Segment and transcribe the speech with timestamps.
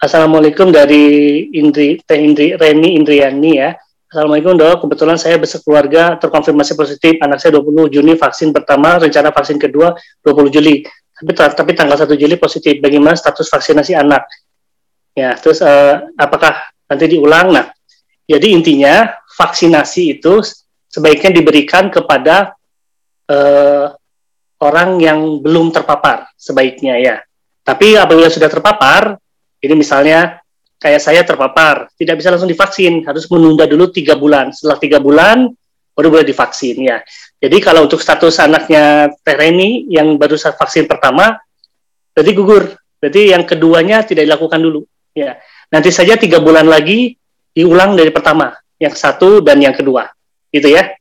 [0.00, 3.76] Assalamualaikum dari Indri, Teh Indri, Reni Indriani ya.
[4.08, 9.60] Assalamualaikum dok, kebetulan saya keluarga terkonfirmasi positif, anak saya 20 Juni vaksin pertama, rencana vaksin
[9.60, 9.92] kedua
[10.24, 10.80] 20 Juli.
[10.88, 14.24] Tapi, tapi tanggal 1 Juli positif, bagaimana status vaksinasi anak?
[15.12, 17.52] Ya, terus uh, apakah nanti diulang?
[17.52, 17.68] Nah,
[18.24, 19.04] jadi intinya
[19.36, 20.40] vaksinasi itu
[20.88, 22.56] sebaiknya diberikan kepada
[23.28, 23.92] uh,
[24.64, 27.16] orang yang belum terpapar, sebaiknya ya.
[27.60, 29.20] Tapi apabila sudah terpapar,
[29.60, 30.40] ini misalnya
[30.80, 34.48] kayak saya terpapar, tidak bisa langsung divaksin, harus menunda dulu tiga bulan.
[34.50, 35.52] Setelah tiga bulan
[35.92, 37.04] baru boleh divaksin ya.
[37.36, 41.36] Jadi kalau untuk status anaknya Tereni yang baru vaksin pertama,
[42.16, 42.64] berarti gugur.
[43.00, 44.84] Berarti yang keduanya tidak dilakukan dulu.
[45.16, 45.40] Ya,
[45.72, 47.16] nanti saja tiga bulan lagi
[47.52, 50.08] diulang dari pertama, yang satu dan yang kedua,
[50.52, 50.99] gitu ya.